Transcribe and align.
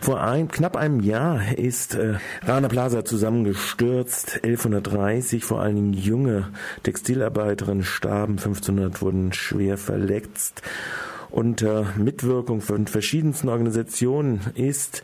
Vor 0.00 0.20
ein, 0.22 0.48
knapp 0.48 0.76
einem 0.76 1.00
Jahr 1.00 1.56
ist 1.56 1.94
äh, 1.94 2.14
Rana 2.42 2.68
Plaza 2.68 3.04
zusammengestürzt. 3.04 4.40
1130 4.42 5.44
vor 5.44 5.60
allen 5.60 5.76
Dingen 5.76 5.92
junge 5.92 6.48
Textilarbeiterinnen 6.82 7.84
starben, 7.84 8.38
1500 8.38 9.02
wurden 9.02 9.32
schwer 9.32 9.76
verletzt. 9.76 10.62
Unter 11.30 11.92
Mitwirkung 11.96 12.60
von 12.60 12.86
verschiedensten 12.86 13.48
Organisationen 13.48 14.40
ist 14.54 15.02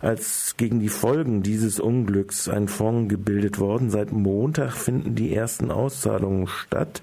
als 0.00 0.54
gegen 0.56 0.80
die 0.80 0.88
Folgen 0.88 1.42
dieses 1.42 1.78
Unglücks 1.78 2.48
ein 2.48 2.68
Fonds 2.68 3.10
gebildet 3.10 3.58
worden. 3.58 3.90
Seit 3.90 4.12
Montag 4.12 4.72
finden 4.72 5.14
die 5.14 5.34
ersten 5.34 5.70
Auszahlungen 5.70 6.46
statt. 6.46 7.02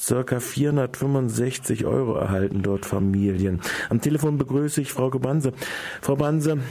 Circa 0.00 0.40
465 0.40 1.84
Euro 1.84 2.14
erhalten 2.14 2.62
dort 2.62 2.86
Familien. 2.86 3.60
Am 3.90 4.00
Telefon 4.00 4.38
begrüße 4.38 4.80
ich 4.80 4.94
Frau 4.94 5.10
Gebanse. 5.10 5.52
Frau 6.00 6.16
Banse, 6.16 6.62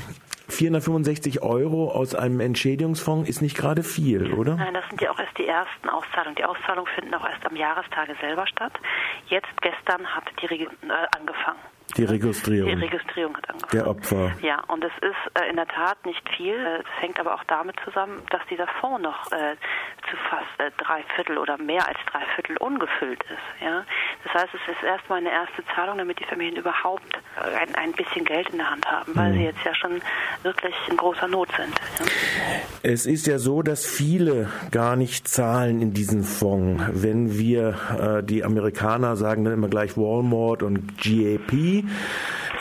465 0.47 1.43
Euro 1.43 1.91
aus 1.91 2.15
einem 2.15 2.39
Entschädigungsfonds 2.39 3.29
ist 3.29 3.43
nicht 3.43 3.55
gerade 3.55 3.83
viel, 3.83 4.33
oder? 4.33 4.55
Nein, 4.55 4.73
das 4.73 4.83
sind 4.89 4.99
ja 4.99 5.11
auch 5.11 5.19
erst 5.19 5.37
die 5.37 5.45
ersten 5.45 5.89
Auszahlungen. 5.89 6.37
Die 6.37 6.43
Auszahlungen 6.43 6.91
finden 6.95 7.13
auch 7.13 7.23
erst 7.23 7.45
am 7.45 7.55
Jahrestage 7.55 8.15
selber 8.19 8.47
statt. 8.47 8.73
Jetzt 9.27 9.61
gestern 9.61 10.07
hat 10.07 10.23
die 10.41 10.47
Regierung 10.47 10.73
äh, 10.81 11.15
angefangen. 11.15 11.59
Die 11.97 12.05
Registrierung. 12.05 12.69
Die 12.69 12.85
Registrierung 12.85 13.35
hat 13.35 13.49
angefangen. 13.49 13.71
Der 13.71 13.87
Opfer. 13.87 14.31
Ja, 14.41 14.63
und 14.67 14.83
es 14.83 14.93
ist 15.01 15.41
äh, 15.41 15.49
in 15.49 15.55
der 15.55 15.67
Tat 15.67 16.05
nicht 16.05 16.27
viel. 16.35 16.55
Es 16.55 17.01
hängt 17.01 17.19
aber 17.19 17.33
auch 17.33 17.43
damit 17.45 17.75
zusammen, 17.83 18.21
dass 18.29 18.41
dieser 18.49 18.67
Fonds 18.79 19.01
noch 19.01 19.31
äh, 19.31 19.55
zu 20.09 20.15
fast 20.29 20.59
äh, 20.59 20.71
drei 20.77 21.03
Viertel 21.15 21.37
oder 21.37 21.57
mehr 21.57 21.87
als 21.87 21.97
drei 22.11 22.21
Viertel 22.35 22.57
ungefüllt 22.57 23.23
ist. 23.23 23.63
Ja? 23.63 23.85
Das 24.23 24.33
heißt, 24.33 24.53
es 24.53 24.75
ist 24.75 24.83
erstmal 24.83 25.19
eine 25.19 25.31
erste 25.31 25.63
Zahlung, 25.73 25.97
damit 25.97 26.19
die 26.19 26.25
Familien 26.25 26.57
überhaupt 26.57 27.19
ein, 27.37 27.73
ein 27.75 27.91
bisschen 27.93 28.25
Geld 28.25 28.49
in 28.49 28.57
der 28.57 28.69
Hand 28.69 28.85
haben, 28.85 29.15
weil 29.15 29.31
mhm. 29.31 29.37
sie 29.37 29.43
jetzt 29.45 29.63
ja 29.63 29.73
schon 29.73 30.01
wirklich 30.43 30.75
in 30.89 30.97
großer 30.97 31.27
Not 31.27 31.49
sind. 31.55 31.73
Ja? 31.99 32.05
Es 32.83 33.05
ist 33.05 33.27
ja 33.27 33.39
so, 33.39 33.61
dass 33.61 33.85
viele 33.85 34.49
gar 34.71 34.95
nicht 34.95 35.27
zahlen 35.27 35.81
in 35.81 35.93
diesen 35.93 36.23
Fonds. 36.23 36.83
Wenn 36.91 37.37
wir, 37.37 38.19
äh, 38.19 38.23
die 38.23 38.43
Amerikaner 38.43 39.15
sagen 39.15 39.45
dann 39.45 39.53
immer 39.53 39.69
gleich 39.69 39.95
Walmart 39.95 40.63
und 40.63 40.97
GAP, 40.97 41.85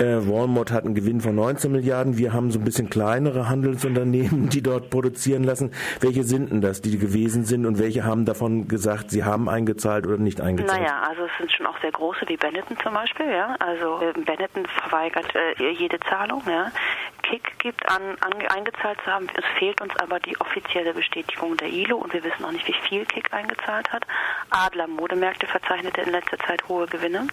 äh, 0.01 0.29
Walmart 0.29 0.73
hat 0.73 0.85
einen 0.85 0.95
Gewinn 0.95 1.21
von 1.21 1.35
19 1.35 1.73
Milliarden. 1.73 2.19
Wir 2.19 2.33
haben 2.33 2.51
so 2.51 2.59
ein 2.59 2.65
bisschen 2.65 2.91
kleinere 2.91 3.49
Handelsunternehmen, 3.49 4.49
die 4.49 4.63
dort 4.63 4.91
produzieren 4.91 5.45
lassen. 5.45 5.73
Welche 6.01 6.25
sind 6.25 6.51
denn 6.51 6.61
das, 6.61 6.81
die 6.81 6.99
gewesen 6.99 7.45
sind 7.45 7.67
und 7.67 7.79
welche 7.79 8.05
haben 8.05 8.25
davon 8.25 8.69
gesagt, 8.69 9.11
sie 9.11 9.25
haben 9.25 9.49
eingezahlt 9.49 10.07
oder 10.07 10.19
nicht 10.19 10.41
eingezahlt? 10.41 10.81
Naja, 10.81 11.03
also 11.09 11.23
es 11.25 11.31
sind 11.39 11.53
schon 11.53 11.67
auch 11.67 11.81
sehr 11.81 11.93
große, 11.93 12.29
wie 12.29 12.37
Benetton 12.37 12.77
zum 12.83 12.95
Beispiel. 12.95 13.31
Ja? 13.31 13.57
Also 13.59 14.01
äh, 14.01 14.13
Benetton 14.13 14.67
verweigert 14.67 15.35
äh, 15.35 15.73
jede 15.73 15.99
Zahlung. 16.01 16.43
Ja? 16.47 16.71
Kick 17.23 17.59
gibt 17.59 17.87
an, 17.91 18.17
an, 18.21 18.33
eingezahlt 18.49 18.99
zu 19.05 19.11
haben. 19.11 19.27
Es 19.35 19.45
fehlt 19.59 19.81
uns 19.81 19.95
aber 19.97 20.19
die 20.21 20.41
offizielle 20.41 20.95
Bestätigung 20.95 21.57
der 21.57 21.69
ILO 21.69 21.99
und 21.99 22.13
wir 22.13 22.25
wissen 22.25 22.45
auch 22.45 22.53
nicht, 22.53 22.67
wie 22.67 22.75
viel 22.89 23.05
Kick 23.05 23.33
eingezahlt 23.33 23.93
hat. 23.93 24.07
Adler 24.51 24.87
Modemärkte 24.87 25.47
verzeichnete 25.47 26.01
in 26.03 26.13
letzter 26.13 26.39
Zeit 26.39 26.67
hohe 26.69 26.87
Gewinne 26.87 27.27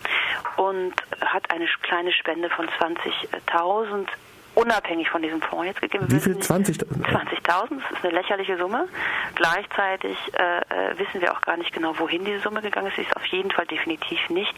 und 0.57 0.93
hat 1.35 1.51
eine 1.51 1.67
kleine 1.81 2.11
Spende 2.13 2.49
von 2.49 2.67
20.000 2.67 4.07
unabhängig 4.55 5.09
von 5.09 5.21
diesem 5.21 5.41
Fonds 5.41 5.65
jetzt 5.65 5.81
gegeben. 5.81 6.05
Wie 6.09 6.19
viel? 6.19 6.37
20.000? 6.37 6.85
20.000, 6.85 7.43
das 7.43 7.91
ist 7.91 8.05
eine 8.05 8.13
lächerliche 8.13 8.57
Summe. 8.57 8.87
Gleichzeitig 9.35 10.17
äh, 10.33 10.59
äh, 10.59 10.97
wissen 10.97 11.19
wir 11.19 11.33
auch 11.33 11.41
gar 11.41 11.57
nicht 11.57 11.73
genau, 11.73 11.99
wohin 11.99 12.23
diese 12.23 12.39
Summe 12.39 12.61
gegangen 12.61 12.87
ist. 12.87 12.95
Sie 12.95 13.01
ist 13.01 13.15
auf 13.17 13.25
jeden 13.25 13.51
Fall 13.51 13.65
definitiv 13.65 14.29
nicht 14.29 14.55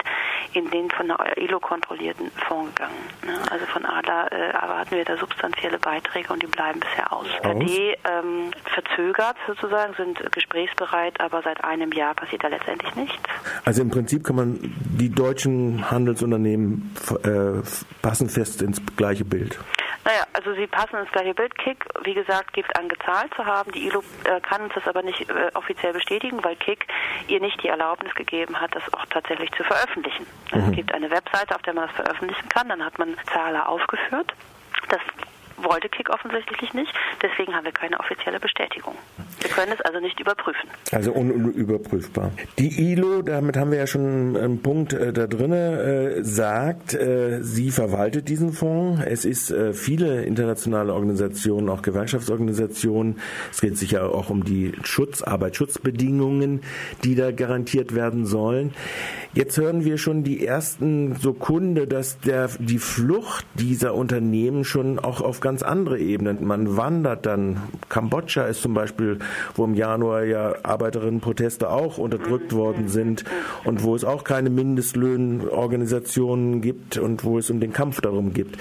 in 0.53 0.69
den 0.69 0.89
von 0.89 1.07
der 1.07 1.37
ILO 1.37 1.59
kontrollierten 1.59 2.31
Fonds 2.47 2.73
gegangen. 2.75 2.95
Ne? 3.25 3.33
Also 3.51 3.65
von 3.67 3.85
ADA 3.85 4.27
äh, 4.27 4.49
erwarten 4.51 4.95
wir 4.95 5.05
da 5.05 5.17
substanzielle 5.17 5.77
Beiträge 5.79 6.31
und 6.33 6.41
die 6.41 6.47
bleiben 6.47 6.79
bisher 6.79 7.11
aus. 7.11 7.27
aus? 7.43 7.59
Die 7.59 7.95
ähm, 8.05 8.51
verzögert 8.65 9.35
sozusagen, 9.47 9.93
sind 9.95 10.31
gesprächsbereit, 10.31 11.19
aber 11.19 11.41
seit 11.41 11.63
einem 11.63 11.91
Jahr 11.91 12.13
passiert 12.13 12.43
da 12.43 12.47
letztendlich 12.47 12.95
nichts. 12.95 13.23
Also 13.65 13.81
im 13.81 13.89
Prinzip 13.89 14.23
kann 14.23 14.35
man 14.35 14.59
die 14.61 15.09
deutschen 15.09 15.89
Handelsunternehmen 15.89 16.95
äh, 17.23 17.61
passen 18.01 18.29
fest 18.29 18.61
ins 18.61 18.81
gleiche 18.95 19.25
Bild. 19.25 19.57
Naja, 20.07 20.23
also 20.31 20.53
sie 20.53 20.67
passen 20.67 20.95
ins 20.95 21.11
gleiche 21.11 21.33
Bild. 21.33 21.53
Kick, 21.57 21.83
wie 22.03 22.13
gesagt, 22.13 22.53
gibt 22.53 22.73
an 22.79 22.87
gezahlt 22.87 23.33
zu 23.35 23.45
haben. 23.45 23.73
Die 23.73 23.87
ILO 23.87 24.01
äh, 24.23 24.39
kann 24.39 24.61
uns 24.61 24.73
das 24.73 24.87
aber 24.87 25.01
nicht 25.01 25.29
äh, 25.29 25.51
offiziell 25.53 25.91
bestätigen, 25.91 26.41
weil 26.45 26.55
Kick 26.55 26.87
ihr 27.27 27.41
nicht 27.41 27.61
die 27.61 27.67
Erlaubnis 27.67 28.15
gegeben 28.15 28.57
hat, 28.57 28.73
das 28.73 28.83
auch 28.93 29.05
tatsächlich 29.07 29.51
zu 29.51 29.65
veröffentlichen. 29.65 30.25
Also 30.53 30.65
mhm. 30.65 30.71
Es 30.71 30.75
gibt 30.77 30.93
eine 30.93 31.11
Webseite, 31.11 31.53
auf 31.53 31.61
der 31.63 31.73
man 31.73 31.87
das 31.87 31.95
veröffentlichen 31.97 32.47
kann. 32.47 32.69
Dann 32.69 32.85
hat 32.85 32.97
man 32.97 33.17
Zahler 33.33 33.67
aufgeführt. 33.67 34.33
Das 34.87 35.01
wollte 35.57 35.89
Kick 35.89 36.09
offensichtlich 36.09 36.73
nicht. 36.73 36.93
Deswegen 37.21 37.53
haben 37.53 37.65
wir 37.65 37.73
keine 37.73 37.99
offizielle 37.99 38.39
Bestätigung. 38.39 38.97
Wir 39.39 39.49
können 39.49 39.71
es 39.71 39.81
also 39.81 39.99
nicht 39.99 40.19
überprüfen. 40.19 40.69
Also 40.91 41.11
unüberprüfbar. 41.11 42.31
Die 42.57 42.91
ILO, 42.91 43.21
damit 43.21 43.55
haben 43.55 43.71
wir 43.71 43.77
ja 43.77 43.87
schon 43.87 44.35
einen 44.35 44.61
Punkt 44.61 44.93
äh, 44.93 45.13
da 45.13 45.27
drin, 45.27 45.51
äh, 45.51 46.23
sagt, 46.23 46.95
äh, 46.95 47.43
sie 47.43 47.69
verwaltet 47.69 48.29
diesen 48.29 48.51
Fonds. 48.51 49.03
Es 49.05 49.25
ist 49.25 49.51
äh, 49.51 49.73
viele 49.73 50.23
internationale 50.23 50.93
Organisationen, 50.93 51.69
auch 51.69 51.83
Gewerkschaftsorganisationen. 51.83 53.19
Es 53.51 53.61
geht 53.61 53.77
sich 53.77 53.91
ja 53.91 54.07
auch 54.07 54.29
um 54.29 54.43
die 54.43 54.73
Schutz, 54.83 55.21
Arbeitsschutzbedingungen, 55.21 56.61
die 57.03 57.15
da 57.15 57.31
garantiert 57.31 57.93
werden 57.93 58.25
sollen. 58.25 58.73
Jetzt 59.33 59.57
hören 59.57 59.85
wir 59.85 59.99
schon 59.99 60.23
die 60.23 60.47
ersten 60.47 61.15
so 61.15 61.33
Kunde, 61.33 61.85
dass 61.85 62.19
der, 62.19 62.49
die 62.57 62.79
Flucht 62.79 63.45
dieser 63.53 63.93
Unternehmen 63.93 64.63
schon 64.63 64.97
auch 64.97 65.21
auf 65.21 65.41
ganz 65.41 65.61
andere 65.61 65.99
Ebenen. 65.99 66.45
Man 66.45 66.75
wandert 66.75 67.27
dann. 67.27 67.61
Kambodscha 67.89 68.45
ist 68.45 68.63
zum 68.63 68.73
Beispiel, 68.73 69.19
wo 69.55 69.65
im 69.65 69.73
Januar 69.73 70.23
ja 70.23 70.55
Arbeiterinnenproteste 70.63 71.69
auch 71.69 71.97
unterdrückt 71.97 72.53
worden 72.53 72.87
sind 72.87 73.25
und 73.63 73.83
wo 73.83 73.95
es 73.95 74.03
auch 74.03 74.23
keine 74.23 74.49
Mindestlöhnorganisationen 74.49 76.61
gibt 76.61 76.97
und 76.97 77.23
wo 77.23 77.37
es 77.37 77.49
um 77.49 77.59
den 77.59 77.73
Kampf 77.73 78.01
darum 78.01 78.33
gibt. 78.33 78.57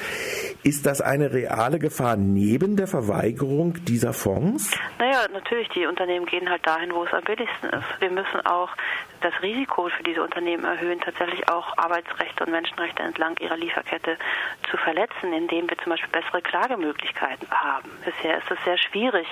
Ist 0.63 0.87
das 0.87 1.01
eine 1.01 1.33
reale 1.33 1.79
Gefahr 1.79 2.17
neben 2.17 2.77
der 2.77 2.89
Verweigerung 2.89 3.85
dieser 3.85 4.13
Fonds? 4.13 4.77
Naja, 4.99 5.27
natürlich, 5.33 5.69
die 5.69 5.87
Unternehmen 5.87 6.27
gehen 6.27 6.51
halt 6.51 6.67
dahin, 6.67 6.93
wo 6.93 7.05
es 7.05 7.13
am 7.13 7.23
billigsten 7.23 7.71
ist. 7.71 8.01
Wir 8.01 8.11
müssen 8.11 8.41
auch 8.45 8.71
das 9.21 9.35
Risiko 9.43 9.89
für 9.89 10.03
diese 10.03 10.23
Unternehmen 10.23 10.65
erhöhen, 10.65 11.01
tatsächlich 11.01 11.49
auch 11.49 11.77
Arbeitsrechte 11.77 12.45
und 12.45 12.51
Menschenrechte 12.51 13.03
entlang 13.03 13.37
ihrer 13.39 13.57
Lieferkette 13.57 14.17
zu 14.71 14.77
verletzen, 14.77 15.33
indem 15.33 15.69
wir 15.69 15.77
zum 15.79 15.91
Beispiel 15.91 16.11
bessere 16.11 16.43
Klagemöglichkeiten 16.43 17.49
haben. 17.51 17.91
Bisher 18.05 18.39
ist 18.39 18.51
es 18.51 18.59
sehr 18.65 18.79
schwierig, 18.79 19.27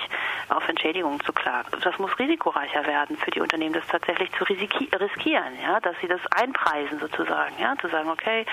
auf 0.49 0.67
Entschädigungen 0.67 1.19
zu 1.21 1.33
klagen. 1.33 1.69
Das 1.81 1.97
muss 1.99 2.17
risikoreicher 2.19 2.85
werden 2.85 3.17
für 3.17 3.31
die 3.31 3.41
Unternehmen, 3.41 3.73
das 3.73 3.87
tatsächlich 3.87 4.31
zu 4.33 4.43
riskieren, 4.43 5.53
ja, 5.61 5.79
dass 5.79 5.95
sie 6.01 6.07
das 6.07 6.21
einpreisen 6.31 6.99
sozusagen, 6.99 7.55
ja, 7.59 7.75
zu 7.81 7.87
sagen, 7.87 8.09
okay, 8.09 8.45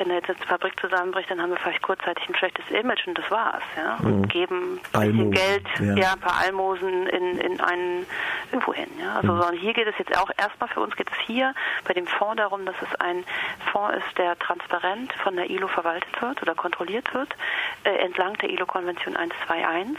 wenn 0.00 0.10
jetzt 0.10 0.30
eine 0.30 0.38
Fabrik 0.46 0.80
zusammenbricht, 0.80 1.30
dann 1.30 1.42
haben 1.42 1.50
wir 1.50 1.58
vielleicht 1.58 1.82
kurzzeitig 1.82 2.26
ein 2.28 2.34
schlechtes 2.34 2.64
Image 2.70 3.06
und 3.06 3.18
das 3.18 3.30
war's, 3.30 3.62
ja. 3.76 3.96
Und 4.02 4.22
mhm. 4.22 4.28
geben 4.28 4.80
ein 4.92 5.12
bisschen 5.12 5.30
Geld, 5.32 5.66
ja. 5.78 5.94
ja, 5.94 6.12
ein 6.14 6.20
paar 6.20 6.40
Almosen 6.40 7.06
in, 7.06 7.38
in 7.38 7.60
einen 7.60 8.06
irgendwo 8.52 8.72
hin, 8.72 8.88
ja. 9.00 9.16
Also 9.16 9.32
mhm. 9.32 9.58
hier 9.58 9.74
geht 9.74 9.86
es 9.86 9.96
jetzt 9.98 10.16
auch 10.16 10.30
erstmal 10.36 10.68
für 10.68 10.80
uns 10.80 10.96
geht 10.96 11.10
es 11.10 11.18
hier 11.26 11.54
bei 11.86 11.94
dem 11.94 12.06
Fonds 12.06 12.36
darum, 12.36 12.64
dass 12.64 12.76
es 12.80 13.00
ein 13.00 13.24
Fonds 13.72 13.96
ist, 13.98 14.18
der 14.18 14.38
transparent 14.38 15.12
von 15.14 15.36
der 15.36 15.50
ILO 15.50 15.68
verwaltet 15.68 16.20
wird 16.20 16.42
oder 16.42 16.54
kontrolliert 16.54 17.12
wird, 17.14 17.34
äh, 17.84 17.90
entlang 17.96 18.34
der 18.38 18.50
ILO-Konvention 18.50 19.16
121. 19.16 19.96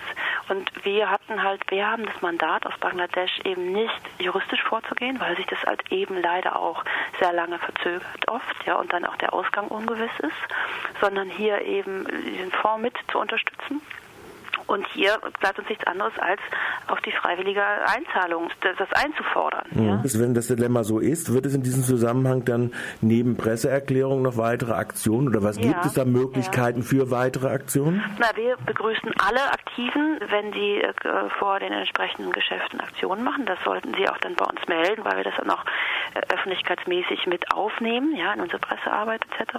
Und 0.50 0.72
wir 0.84 1.10
hatten 1.10 1.44
halt, 1.44 1.62
wir 1.70 1.88
haben 1.88 2.06
das 2.06 2.22
Mandat 2.22 2.66
aus 2.66 2.78
Bangladesch 2.80 3.40
eben 3.44 3.72
nicht 3.72 4.02
juristisch 4.20 4.64
vorzugehen, 4.64 5.20
weil 5.20 5.36
sich 5.36 5.46
das 5.48 5.62
halt 5.64 5.92
eben 5.92 6.22
leider 6.22 6.58
auch 6.58 6.84
sehr 7.20 7.34
lange 7.34 7.60
verzögert 7.60 8.28
oft, 8.28 8.66
ja, 8.66 8.76
und 8.76 8.92
dann 8.94 9.06
auch 9.06 9.16
der 9.18 9.34
Ausgang 9.34 9.68
ungewiss 9.68 9.92
ungewiss 9.92 10.20
ist, 10.20 11.02
sondern 11.02 11.30
hier 11.30 11.62
eben 11.62 12.06
diesen 12.26 12.52
Fonds 12.52 12.82
mit 12.82 12.94
zu 13.12 13.20
unterstützen. 13.20 13.82
Und 14.68 14.88
hier 14.88 15.18
bleibt 15.40 15.60
uns 15.60 15.68
nichts 15.68 15.86
anderes, 15.86 16.18
als 16.20 16.40
auf 16.88 17.00
die 17.02 17.12
freiwillige 17.12 17.64
Einzahlung 17.64 18.50
das 18.62 18.92
einzufordern. 18.94 19.66
Mhm. 19.72 19.88
Ja. 19.88 20.02
Wenn 20.04 20.34
das 20.34 20.48
Dilemma 20.48 20.84
so 20.84 21.00
ist, 21.00 21.34
wird 21.34 21.46
es 21.46 21.56
in 21.56 21.64
diesem 21.64 21.84
Zusammenhang 21.84 22.46
dann 22.46 22.74
neben 23.02 23.38
Presseerklärungen 23.38 24.22
noch 24.24 24.38
weitere 24.38 24.74
Aktionen 24.74 25.28
oder 25.28 25.44
was 25.44 25.58
ja. 25.58 25.64
gibt 25.64 25.86
es 25.86 25.94
da 25.94 26.06
Möglichkeiten 26.06 26.82
ja. 26.82 26.86
für 26.86 27.12
weitere 27.12 27.50
Aktionen? 27.50 28.04
Na, 28.20 28.28
wir 28.36 28.58
begrüßen 28.66 29.12
alle 29.26 29.52
Aktiven, 29.52 30.20
wenn 30.30 30.54
sie 30.54 30.82
äh, 30.82 30.94
vor 31.40 31.60
den 31.60 31.72
entsprechenden 31.72 32.32
Geschäften 32.32 32.80
Aktionen 32.80 33.24
machen. 33.24 33.46
Das 33.46 33.60
sollten 33.64 33.94
sie 33.96 34.08
auch 34.10 34.18
dann 34.20 34.36
bei 34.36 34.46
uns 34.46 34.60
melden, 34.68 35.04
weil 35.04 35.18
wir 35.18 35.24
das 35.24 35.36
dann 35.38 35.50
auch 35.50 35.64
öffentlichkeitsmäßig 36.14 37.28
mit 37.28 37.52
aufnehmen, 37.54 38.16
ja, 38.16 38.34
in 38.34 38.42
unsere 38.42 38.60
Pressearbeit 38.60 39.22
etc. 39.26 39.54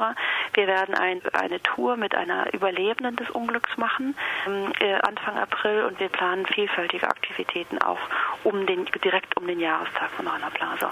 Wir 0.54 0.66
werden 0.66 0.94
ein, 0.94 1.20
eine 1.32 1.62
Tour 1.62 1.96
mit 1.96 2.14
einer 2.14 2.52
Überlebenden 2.52 3.16
des 3.16 3.30
Unglücks 3.30 3.76
machen. 3.76 4.14
Ähm, 4.46 4.72
äh, 4.80 4.94
Anfang 4.94 5.38
April 5.38 5.84
und 5.84 6.00
wir 6.00 6.08
planen 6.08 6.46
vielfältige 6.46 7.08
Aktivitäten 7.08 7.78
auch 7.78 8.00
um 8.44 8.66
den, 8.66 8.84
direkt 9.04 9.36
um 9.36 9.46
den 9.46 9.60
Jahrestag 9.60 10.10
von 10.10 10.26
Rana 10.26 10.50
Plaza. 10.50 10.90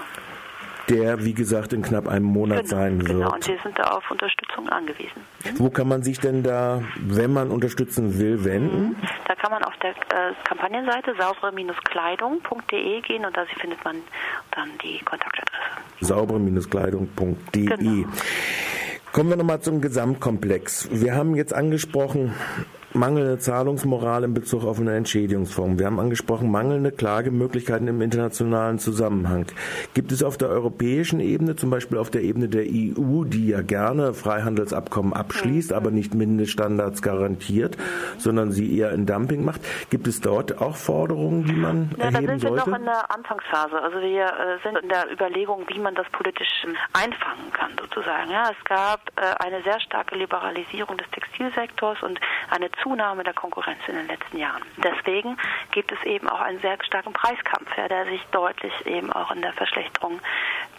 Der, 0.89 1.25
wie 1.25 1.35
gesagt, 1.35 1.73
in 1.73 1.83
knapp 1.83 2.09
einem 2.09 2.25
Monat 2.25 2.65
genau, 2.65 2.71
sein 2.71 2.99
wird. 3.01 3.09
Genau, 3.09 3.33
und 3.33 3.47
wir 3.47 3.59
sind 3.63 3.79
da 3.79 3.85
auf 3.85 4.11
Unterstützung 4.11 4.69
angewiesen. 4.69 5.23
Wo 5.57 5.71
kann 5.71 5.89
man 5.89 6.03
sich 6.03 6.19
denn 6.19 6.43
da, 6.43 6.83
wenn 6.97 7.33
man 7.33 7.51
unterstützen 7.51 8.19
will, 8.19 8.45
wenden? 8.45 8.89
Mhm. 8.89 8.97
Da 9.27 9.35
kann 9.37 9.53
man 9.53 9.63
auf 9.63 9.77
der 9.79 9.91
äh, 9.91 10.35
Kampagnenseite 10.45 11.15
saubere-kleidung.de 11.17 13.01
gehen 13.03 13.25
und 13.25 13.37
da 13.37 13.45
findet 13.61 13.85
man 13.85 13.97
dann 14.51 14.69
die 14.83 14.99
Kontaktadresse. 15.05 15.63
saubere-kleidung.de 16.01 17.67
genau. 17.67 18.09
Kommen 19.13 19.31
wir 19.31 19.37
nochmal 19.37 19.61
zum 19.61 19.81
Gesamtkomplex. 19.81 20.89
Wir 20.93 21.17
haben 21.17 21.35
jetzt 21.35 21.53
angesprochen, 21.53 22.33
mangelnde 22.93 23.39
Zahlungsmoral 23.39 24.25
in 24.25 24.35
Bezug 24.35 24.65
auf 24.65 24.81
eine 24.81 24.95
Entschädigungsform. 24.97 25.79
Wir 25.79 25.87
haben 25.87 26.01
angesprochen 26.01 26.51
mangelnde 26.51 26.93
Klagemöglichkeiten 26.93 27.89
im 27.89 28.01
internationalen 28.01 28.79
Zusammenhang. 28.79 29.47
Gibt 29.95 30.13
es 30.13 30.23
auf 30.23 30.37
der 30.39 30.49
europäischen 30.49 31.21
Ebene, 31.21 31.57
zum 31.57 31.71
Beispiel 31.71 31.99
auf 31.99 32.11
der 32.11 32.23
Ebene 32.23 32.49
der 32.49 32.65
EU, 32.65 33.25
die 33.25 33.49
ja 33.49 33.63
gerne 33.63 34.15
Freihandelsabkommen 34.15 35.13
abschließt, 35.13 35.71
mhm. 35.71 35.77
aber 35.77 35.91
nicht 35.91 36.15
Mindeststandards 36.15 37.03
garantiert, 37.03 37.77
sondern 38.19 38.53
sie 38.53 38.77
eher 38.79 38.93
in 38.93 39.07
Dumping 39.07 39.45
macht, 39.45 39.61
gibt 39.91 40.07
es 40.07 40.21
dort 40.21 40.61
auch 40.61 40.77
Forderungen, 40.77 41.45
die 41.45 41.53
man 41.53 41.91
ja, 41.97 42.05
erheben 42.07 42.27
da 42.27 42.33
sind 42.33 42.41
sollte? 42.41 42.67
wir 42.67 42.71
noch 42.71 42.79
in 42.79 42.85
der 42.85 43.11
Anfangsphase. 43.11 43.81
Also 43.81 44.01
wir 44.01 44.25
äh, 44.25 44.59
sind 44.63 44.79
in 44.79 44.89
der 44.89 45.11
Überlegung, 45.13 45.65
wie 45.69 45.79
man 45.79 45.95
das 45.95 46.09
politisch 46.11 46.49
einfangen 46.93 47.53
kann, 47.53 47.71
sozusagen. 47.79 48.31
Ja, 48.31 48.51
es 48.51 48.65
gab 48.65 49.01
äh, 49.17 49.45
eine 49.45 49.63
sehr 49.63 49.81
starke 49.81 50.17
Liberalisierung 50.17 50.97
des 50.97 51.09
Textilsektors 51.11 52.03
und 52.03 52.21
eine 52.51 52.71
Zunahme 52.83 53.25
der 53.25 53.35
Konkurrenz 53.35 53.81
in 53.87 53.95
den 53.95 54.09
letzten 54.09 54.39
Jahren. 54.39 54.63
Deswegen 54.79 55.37
gibt 55.73 55.93
es 55.93 56.03
eben 56.05 56.29
auch 56.29 56.41
einen 56.41 56.61
sehr 56.61 56.79
starken 56.85 57.13
Preiskampf, 57.13 57.77
ja, 57.77 57.89
der 57.89 58.07
sich 58.07 58.23
deutlich 58.33 58.73
eben 58.87 59.13
auch 59.13 59.31
in 59.31 59.43
der 59.43 59.53
Verschlechterung 59.53 60.21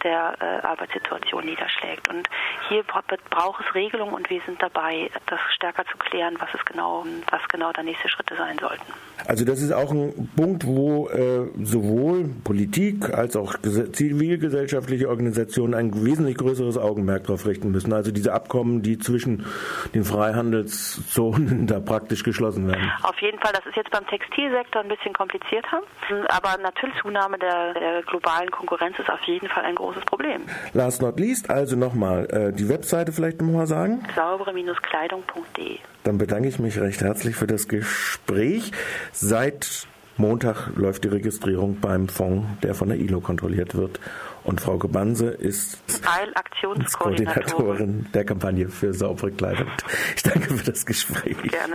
der 0.02 0.34
äh, 0.40 0.66
Arbeitssituation 0.66 1.44
niederschlägt. 1.44 2.08
Und 2.08 2.28
hier 2.68 2.82
braucht 2.82 3.60
es 3.60 3.74
Regelungen 3.74 4.14
und 4.14 4.28
wir 4.30 4.40
sind 4.46 4.62
dabei, 4.62 5.10
das 5.26 5.40
stärker 5.54 5.84
zu 5.86 5.96
klären, 5.98 6.36
was 6.38 6.48
es 6.54 6.64
genau, 6.64 7.04
was 7.30 7.40
genau 7.48 7.72
der 7.72 7.84
nächste 7.84 8.08
Schritte 8.08 8.36
sein 8.36 8.58
sollten. 8.58 8.82
Also 9.26 9.44
das 9.44 9.60
ist 9.60 9.72
auch 9.72 9.90
ein 9.92 10.30
Punkt, 10.36 10.66
wo 10.66 11.08
äh, 11.08 11.48
sowohl 11.62 12.30
Politik 12.44 13.10
als 13.14 13.36
auch 13.36 13.54
zivilgesellschaftliche 13.58 15.08
Organisationen 15.08 15.74
ein 15.74 16.04
wesentlich 16.04 16.36
größeres 16.36 16.78
Augenmerk 16.78 17.24
darauf 17.24 17.46
richten 17.46 17.70
müssen. 17.70 17.92
Also 17.92 18.10
diese 18.10 18.32
Abkommen, 18.32 18.82
die 18.82 18.98
zwischen 18.98 19.46
den 19.94 20.04
Freihandelszonen 20.04 21.66
da 21.66 21.80
praktisch 21.80 22.22
geschlossen 22.22 22.66
werden. 22.68 22.90
Auf 23.02 23.18
jeden 23.20 23.38
Fall, 23.38 23.52
das 23.52 23.66
ist 23.66 23.76
jetzt 23.76 23.90
beim 23.90 24.06
Textilsektor 24.06 24.82
ein 24.82 24.88
bisschen 24.88 25.12
komplizierter, 25.12 25.82
aber 26.28 26.60
natürlich 26.60 26.96
Zunahme 27.00 27.38
der, 27.38 27.74
der 27.74 28.02
globalen 28.02 28.50
Konkurrenz 28.50 28.98
ist 28.98 29.10
auf 29.10 29.22
jeden 29.22 29.48
Fall 29.48 29.64
ein 29.64 29.74
großes 29.74 29.91
Problem. 30.00 30.42
Last 30.72 31.02
not 31.02 31.18
least, 31.18 31.50
also 31.50 31.76
nochmal 31.76 32.26
äh, 32.30 32.52
die 32.52 32.68
Webseite 32.68 33.12
vielleicht 33.12 33.40
nochmal 33.40 33.66
sagen. 33.66 34.02
saubere-kleidung.de 34.14 35.78
Dann 36.04 36.18
bedanke 36.18 36.48
ich 36.48 36.58
mich 36.58 36.80
recht 36.80 37.00
herzlich 37.00 37.36
für 37.36 37.46
das 37.46 37.68
Gespräch. 37.68 38.72
Seit 39.12 39.86
Montag 40.16 40.76
läuft 40.76 41.04
die 41.04 41.08
Registrierung 41.08 41.80
beim 41.80 42.08
Fonds, 42.08 42.46
der 42.62 42.74
von 42.74 42.88
der 42.88 42.98
ILO 42.98 43.20
kontrolliert 43.20 43.74
wird. 43.74 43.98
Und 44.44 44.60
Frau 44.60 44.76
Gebanse 44.76 45.28
ist 45.28 45.78
Teilaktionskoordinatorin 46.02 48.06
der 48.12 48.24
Kampagne 48.24 48.68
für 48.68 48.92
saubere 48.92 49.30
Kleidung. 49.30 49.68
Ich 50.16 50.22
danke 50.22 50.54
für 50.54 50.70
das 50.70 50.84
Gespräch. 50.84 51.36
Gerne. 51.42 51.70